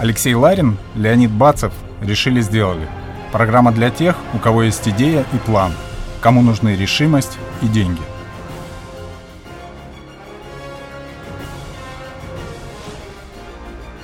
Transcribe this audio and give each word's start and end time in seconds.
Алексей 0.00 0.32
Ларин, 0.32 0.78
Леонид 0.94 1.30
Бацев 1.30 1.74
решили 2.00 2.40
сделали. 2.40 2.88
Программа 3.32 3.70
для 3.70 3.90
тех, 3.90 4.16
у 4.32 4.38
кого 4.38 4.62
есть 4.62 4.88
идея 4.88 5.26
и 5.34 5.36
план, 5.36 5.74
кому 6.22 6.40
нужны 6.40 6.74
решимость 6.74 7.36
и 7.60 7.66
деньги. 7.66 8.00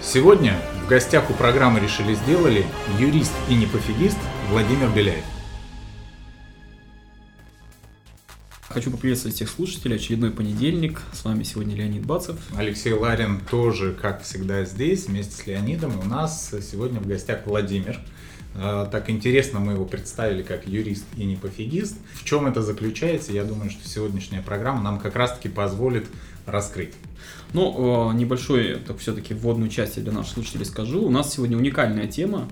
Сегодня 0.02 0.58
в 0.84 0.86
гостях 0.86 1.30
у 1.30 1.32
программы 1.32 1.80
«Решили 1.80 2.12
сделали» 2.12 2.66
юрист 2.98 3.32
и 3.48 3.54
непофигист 3.54 4.18
Владимир 4.50 4.90
Беляев. 4.90 5.24
Хочу 8.76 8.90
поприветствовать 8.90 9.34
всех 9.36 9.48
слушателей. 9.48 9.96
Очередной 9.96 10.30
понедельник. 10.30 11.00
С 11.14 11.24
вами 11.24 11.44
сегодня 11.44 11.74
Леонид 11.74 12.04
Бацев. 12.04 12.36
Алексей 12.54 12.92
Ларин 12.92 13.40
тоже, 13.50 13.94
как 13.94 14.22
всегда, 14.22 14.66
здесь, 14.66 15.06
вместе 15.06 15.34
с 15.34 15.46
Леонидом. 15.46 15.98
У 15.98 16.02
нас 16.02 16.54
сегодня 16.60 17.00
в 17.00 17.06
гостях 17.06 17.46
Владимир. 17.46 17.98
А, 18.54 18.84
так 18.84 19.08
интересно 19.08 19.60
мы 19.60 19.72
его 19.72 19.86
представили 19.86 20.42
как 20.42 20.68
юрист 20.68 21.06
и 21.16 21.24
не 21.24 21.36
пофигист. 21.36 21.96
В 22.16 22.24
чем 22.24 22.46
это 22.46 22.60
заключается? 22.60 23.32
Я 23.32 23.44
думаю, 23.44 23.70
что 23.70 23.88
сегодняшняя 23.88 24.42
программа 24.42 24.82
нам 24.82 25.00
как 25.00 25.16
раз-таки 25.16 25.48
позволит 25.48 26.06
раскрыть. 26.44 26.92
Ну, 27.54 28.12
небольшой, 28.12 28.74
так 28.86 28.98
все-таки 28.98 29.32
вводную 29.32 29.70
часть 29.70 30.02
для 30.02 30.12
наших 30.12 30.34
слушателей 30.34 30.66
скажу. 30.66 31.02
У 31.02 31.10
нас 31.10 31.32
сегодня 31.32 31.56
уникальная 31.56 32.08
тема. 32.08 32.46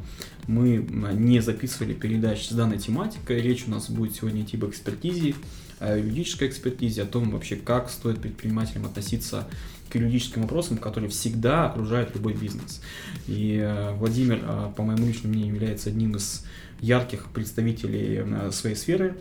Мы 0.46 0.86
не 1.14 1.40
записывали 1.40 1.94
передач 1.94 2.48
с 2.48 2.52
данной 2.52 2.78
тематикой. 2.78 3.40
Речь 3.40 3.64
у 3.66 3.70
нас 3.70 3.90
будет 3.90 4.14
сегодня 4.14 4.42
идти 4.42 4.56
об 4.56 4.66
экспертизе 4.66 5.34
о 5.78 5.96
юридической 5.96 6.48
экспертизе, 6.48 7.02
о 7.02 7.06
том 7.06 7.30
вообще, 7.30 7.56
как 7.56 7.90
стоит 7.90 8.20
предпринимателям 8.20 8.86
относиться 8.86 9.46
к 9.94 9.96
юридическим 9.96 10.42
вопросам, 10.42 10.76
которые 10.76 11.08
всегда 11.08 11.66
окружают 11.66 12.12
любой 12.14 12.32
бизнес. 12.32 12.82
И 13.28 13.60
э, 13.62 13.92
Владимир, 13.92 14.40
э, 14.42 14.70
по 14.76 14.82
моему 14.82 15.06
личному 15.06 15.34
мнению, 15.34 15.54
является 15.54 15.88
одним 15.90 16.16
из 16.16 16.44
ярких 16.80 17.26
представителей 17.26 18.24
э, 18.26 18.50
своей 18.50 18.74
сферы. 18.74 19.14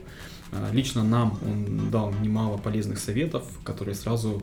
Лично 0.72 1.04
нам 1.04 1.40
он 1.42 1.90
дал 1.90 2.14
немало 2.14 2.58
полезных 2.58 3.00
советов, 3.00 3.44
которые 3.64 3.96
сразу 3.96 4.40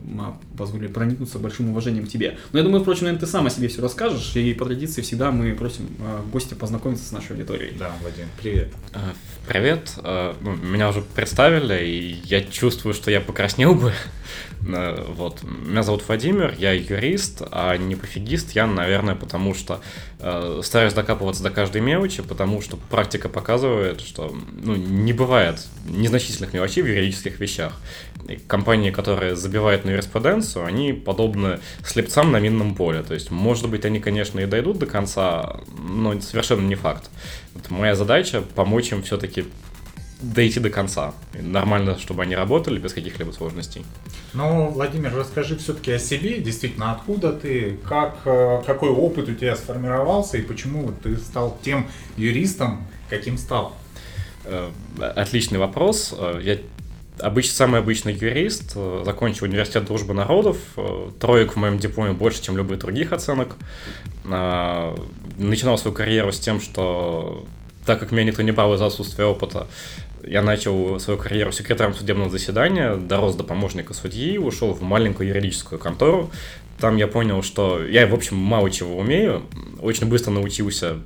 позволили 0.59 0.89
проникнуться 0.89 1.39
большим 1.39 1.71
уважением 1.71 2.07
к 2.07 2.09
тебе. 2.09 2.37
Но 2.51 2.59
я 2.59 2.65
думаю, 2.65 2.83
впрочем, 2.83 3.05
наверное, 3.05 3.21
ты 3.21 3.31
сам 3.31 3.47
о 3.47 3.51
себе 3.51 3.69
все 3.69 3.81
расскажешь, 3.81 4.35
и 4.35 4.53
по 4.55 4.65
традиции 4.65 5.03
всегда 5.03 5.31
мы 5.31 5.55
просим 5.55 5.87
гостя 6.33 6.57
познакомиться 6.57 7.05
с 7.05 7.13
нашей 7.13 7.37
аудиторией. 7.37 7.77
Да, 7.79 7.93
Владимир, 8.03 8.27
привет. 8.41 8.73
Привет. 9.47 9.93
Ну, 10.03 10.57
меня 10.57 10.89
уже 10.89 11.03
представили, 11.03 11.81
и 11.87 12.21
я 12.25 12.43
чувствую, 12.43 12.93
что 12.93 13.13
я 13.13 13.21
покраснел 13.21 13.77
бы. 13.77 13.93
Э, 14.67 15.05
вот. 15.09 15.43
Меня 15.43 15.83
зовут 15.83 16.05
Владимир, 16.07 16.55
я 16.59 16.73
юрист, 16.73 17.43
а 17.51 17.77
не 17.77 17.97
пофигист 17.97 18.53
я, 18.53 18.67
наверное, 18.67 19.15
потому 19.15 19.55
что 19.55 19.81
э, 20.19 20.61
стараюсь 20.63 20.93
докапываться 20.93 21.43
до 21.43 21.51
каждой 21.51 21.81
мелочи, 21.81 22.23
потому 22.23 22.61
что 22.61 22.77
практика 22.77 23.29
показывает, 23.29 24.01
что 24.01 24.35
ну, 24.63 24.77
не 24.77 25.13
бывает 25.13 25.67
незначительных 25.87 26.53
мелочей 26.53 26.83
в 26.83 26.87
юридических 26.87 27.41
вещах. 27.41 27.73
И 28.29 28.37
компании, 28.37 28.91
которые 28.91 29.35
забивают 29.35 29.85
на 29.85 29.91
юриспруденцию, 29.91 30.67
они 30.67 30.93
подобны 30.93 31.61
слепцам 31.85 32.31
на 32.33 32.39
минном 32.39 32.75
поле. 32.75 33.03
То 33.03 33.15
есть, 33.15 33.31
может 33.31 33.69
быть, 33.69 33.85
они, 33.85 33.99
конечно, 33.99 34.41
и 34.41 34.47
дойдут 34.47 34.79
до 34.79 34.87
конца, 34.87 35.61
но 35.79 36.21
совершенно 36.21 36.67
не 36.67 36.75
факт. 36.75 37.11
Вот 37.55 37.71
моя 37.71 37.95
задача 37.95 38.43
помочь 38.55 38.93
им 38.93 39.03
все-таки 39.03 39.47
дойти 40.21 40.61
до 40.61 40.71
конца. 40.71 41.15
Нормально, 41.33 41.99
чтобы 41.99 42.23
они 42.23 42.35
работали 42.35 42.79
без 42.79 42.93
каких-либо 42.93 43.33
сложностей. 43.33 43.85
Ну, 44.35 44.69
Владимир, 44.69 45.15
расскажи 45.15 45.57
все-таки 45.57 45.93
о 45.93 45.99
себе, 45.99 46.39
действительно, 46.39 46.93
откуда 46.93 47.33
ты, 47.33 47.79
как, 47.89 48.19
э, 48.25 48.63
какой 48.67 48.91
опыт 48.91 49.29
у 49.29 49.35
тебя 49.35 49.57
сформировался 49.57 50.39
и 50.39 50.43
почему 50.43 50.93
ты 51.03 51.17
стал 51.17 51.59
тем 51.63 51.89
юристом, 52.17 52.87
каким 53.09 53.39
стал? 53.39 53.75
Э, 54.45 54.71
отличный 55.17 55.59
вопрос. 55.59 56.15
Э, 56.17 56.41
я 56.43 56.59
обычно, 57.19 57.55
самый 57.55 57.81
обычный 57.81 58.15
юрист, 58.15 58.77
закончил 59.05 59.47
университет 59.47 59.85
дружбы 59.85 60.15
народов, 60.15 60.57
троек 61.19 61.53
в 61.53 61.57
моем 61.57 61.79
дипломе 61.79 62.13
больше, 62.13 62.43
чем 62.43 62.57
любых 62.57 62.79
других 62.79 63.13
оценок. 63.13 63.57
Начинал 64.25 65.77
свою 65.77 65.95
карьеру 65.95 66.33
с 66.33 66.39
тем, 66.39 66.63
что 66.63 67.45
так 67.91 67.99
как 67.99 68.13
меня 68.13 68.27
никто 68.27 68.43
не 68.43 68.53
брал 68.53 68.73
из-за 68.75 68.87
отсутствия 68.87 69.25
опыта, 69.25 69.67
я 70.23 70.43
начал 70.43 71.01
свою 71.01 71.19
карьеру 71.19 71.51
секретарем 71.51 71.93
судебного 71.93 72.31
заседания, 72.31 72.95
дорос 72.95 73.35
до 73.35 73.43
помощника 73.43 73.95
судьи, 73.95 74.39
ушел 74.39 74.73
в 74.75 74.81
маленькую 74.81 75.31
юридическую 75.31 75.81
контору. 75.81 76.31
Там 76.79 76.97
я 76.99 77.09
понял, 77.09 77.43
что 77.43 77.85
я, 77.85 78.07
в 78.07 78.15
общем, 78.15 78.37
мало 78.37 78.71
чего 78.71 78.97
умею, 78.97 79.43
очень 79.81 80.07
быстро 80.07 80.31
научился 80.31 80.99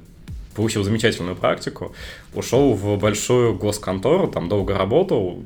получил 0.55 0.85
замечательную 0.85 1.37
практику, 1.37 1.95
ушел 2.35 2.75
в 2.75 2.99
большую 2.99 3.55
госконтору, 3.55 4.29
там 4.29 4.51
долго 4.51 4.77
работал, 4.77 5.43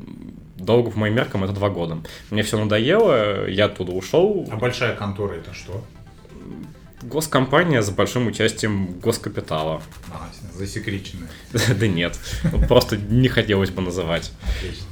долго, 0.57 0.91
по 0.91 0.99
моим 0.99 1.15
меркам, 1.15 1.45
это 1.45 1.53
два 1.53 1.71
года. 1.71 1.99
Мне 2.31 2.43
все 2.43 2.59
надоело, 2.59 3.49
я 3.49 3.67
оттуда 3.67 3.93
ушел. 3.93 4.45
А 4.51 4.57
большая 4.57 4.97
контора 4.97 5.35
это 5.35 5.55
что? 5.55 5.85
Госкомпания 7.09 7.81
с 7.81 7.91
большим 7.91 8.27
участием 8.27 8.99
госкапитала. 9.01 9.83
А, 10.13 10.29
засекреченная. 10.55 11.29
Да 11.79 11.87
нет, 11.87 12.19
просто 12.69 12.97
не 12.97 13.29
хотелось 13.29 13.71
бы 13.71 13.83
называть. 13.83 14.33
Отлично. 14.59 14.87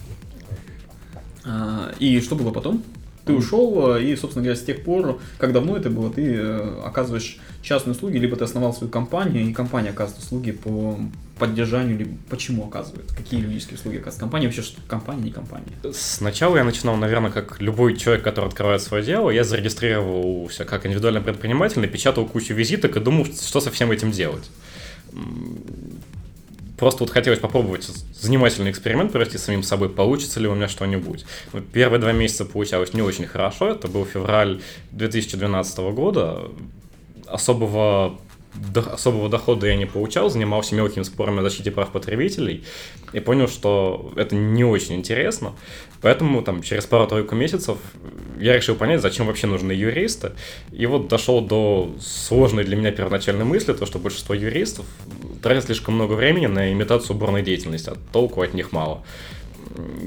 А, 1.44 1.94
и 1.98 2.20
что 2.20 2.34
было 2.34 2.50
потом? 2.50 2.82
Ты 3.26 3.32
ушел, 3.32 3.96
э, 3.96 4.04
и, 4.04 4.14
собственно 4.14 4.44
говоря, 4.44 4.58
с 4.58 4.62
тех 4.64 4.84
пор, 4.84 5.20
как 5.38 5.52
давно 5.52 5.76
это 5.76 5.90
было, 5.90 6.12
ты 6.12 6.32
э, 6.32 6.82
оказываешь 6.84 7.38
частные 7.60 7.92
услуги, 7.92 8.18
либо 8.18 8.36
ты 8.36 8.44
основал 8.44 8.72
свою 8.72 8.88
компанию, 8.88 9.44
и 9.44 9.52
компания 9.52 9.90
оказывает 9.90 10.22
услуги 10.22 10.52
по 10.52 10.96
поддержанию, 11.36 11.98
либо 11.98 12.16
почему 12.30 12.68
оказывает, 12.68 13.10
какие 13.12 13.40
юридические 13.40 13.78
услуги 13.78 13.96
оказывает 13.96 14.20
компания, 14.20 14.46
вообще 14.46 14.62
что 14.62 14.80
компания, 14.86 15.24
не 15.24 15.30
компания. 15.32 15.66
Сначала 15.92 16.56
я 16.56 16.62
начинал, 16.62 16.96
наверное, 16.96 17.32
как 17.32 17.60
любой 17.60 17.96
человек, 17.96 18.22
который 18.22 18.46
открывает 18.46 18.80
свое 18.80 19.02
дело, 19.02 19.30
я 19.30 19.42
зарегистрировался 19.42 20.64
как 20.64 20.86
индивидуальный 20.86 21.20
предприниматель, 21.20 21.80
напечатал 21.80 22.26
кучу 22.26 22.54
визиток 22.54 22.96
и 22.96 23.00
думал, 23.00 23.26
что 23.26 23.60
со 23.60 23.72
всем 23.72 23.90
этим 23.90 24.12
делать 24.12 24.48
просто 26.76 27.04
вот 27.04 27.10
хотелось 27.10 27.40
попробовать 27.40 27.84
занимательный 27.84 28.70
эксперимент 28.70 29.12
провести 29.12 29.38
самим 29.38 29.62
собой, 29.62 29.88
получится 29.88 30.40
ли 30.40 30.48
у 30.48 30.54
меня 30.54 30.68
что-нибудь. 30.68 31.24
Ну, 31.52 31.60
первые 31.60 32.00
два 32.00 32.12
месяца 32.12 32.44
получалось 32.44 32.94
не 32.94 33.02
очень 33.02 33.26
хорошо, 33.26 33.70
это 33.70 33.88
был 33.88 34.04
февраль 34.04 34.60
2012 34.92 35.78
года, 35.78 36.50
особого 37.26 38.18
особого 38.74 39.28
дохода 39.28 39.66
я 39.66 39.76
не 39.76 39.86
получал, 39.86 40.30
занимался 40.30 40.74
мелкими 40.74 41.02
спорами 41.02 41.40
о 41.40 41.42
защите 41.42 41.70
прав 41.70 41.90
потребителей 41.90 42.64
и 43.12 43.20
понял, 43.20 43.48
что 43.48 44.12
это 44.16 44.34
не 44.34 44.64
очень 44.64 44.94
интересно. 44.94 45.52
Поэтому 46.00 46.42
там 46.42 46.62
через 46.62 46.86
пару-тройку 46.86 47.34
месяцев 47.34 47.78
я 48.38 48.56
решил 48.56 48.74
понять, 48.74 49.00
зачем 49.00 49.26
вообще 49.26 49.46
нужны 49.46 49.72
юристы. 49.72 50.32
И 50.72 50.86
вот 50.86 51.08
дошел 51.08 51.40
до 51.40 51.94
сложной 52.00 52.64
для 52.64 52.76
меня 52.76 52.92
первоначальной 52.92 53.44
мысли, 53.44 53.72
то, 53.72 53.86
что 53.86 53.98
большинство 53.98 54.34
юристов 54.34 54.86
тратят 55.46 55.66
слишком 55.66 55.94
много 55.94 56.14
времени 56.14 56.46
на 56.46 56.72
имитацию 56.72 57.14
уборной 57.14 57.42
деятельности, 57.42 57.90
а 57.90 57.96
толку 58.12 58.42
от 58.42 58.52
них 58.52 58.72
мало 58.72 59.04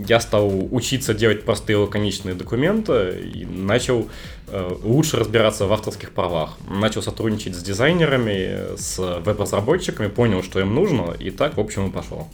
я 0.08 0.20
стал 0.20 0.68
учиться 0.74 1.14
делать 1.14 1.44
простые 1.44 1.78
лаконичные 1.78 2.36
документы 2.36 3.32
и 3.34 3.46
начал 3.46 4.10
э, 4.48 4.76
лучше 4.84 5.18
разбираться 5.18 5.66
в 5.66 5.74
авторских 5.74 6.12
правах. 6.12 6.58
Начал 6.70 7.02
сотрудничать 7.02 7.56
с 7.56 7.64
дизайнерами, 7.64 8.76
с 8.78 8.98
веб-разработчиками, 8.98 10.08
понял, 10.08 10.44
что 10.44 10.60
им 10.60 10.74
нужно, 10.74 11.12
и 11.20 11.30
так, 11.30 11.58
в 11.58 11.60
общем, 11.60 11.88
и 11.88 11.92
пошел. 11.92 12.28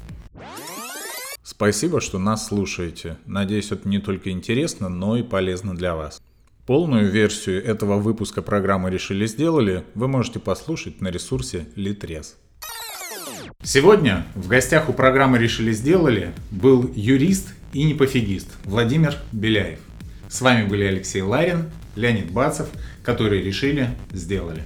Спасибо, 1.44 2.02
что 2.02 2.20
нас 2.20 2.48
слушаете. 2.48 3.18
Надеюсь, 3.26 3.72
это 3.72 3.88
не 3.88 4.00
только 4.00 4.32
интересно, 4.32 4.90
но 4.90 5.18
и 5.18 5.24
полезно 5.24 5.76
для 5.76 5.96
вас. 5.96 6.22
Полную 6.66 7.12
версию 7.12 7.64
этого 7.64 8.00
выпуска 8.00 8.42
программы 8.42 8.90
«Решили 8.90 9.28
сделали» 9.28 9.84
вы 9.94 10.08
можете 10.08 10.40
послушать 10.40 11.02
на 11.02 11.10
ресурсе 11.10 11.68
Litres. 11.76 12.34
Сегодня 13.66 14.28
в 14.36 14.48
гостях 14.48 14.90
у 14.90 14.94
программы 14.94 15.40
«Решили 15.40 15.72
сделали» 15.72 16.34
был 16.52 16.88
юрист 16.94 17.48
и 17.74 17.84
непофигист 17.84 18.48
Владимир 18.64 19.16
Беляев. 19.32 19.80
С 20.30 20.42
вами 20.42 20.68
были 20.68 20.84
Алексей 20.84 21.24
Ларин, 21.24 21.72
Леонид 21.96 22.30
Бацев, 22.30 22.68
которые 23.02 23.42
решили, 23.42 23.90
сделали. 24.12 24.62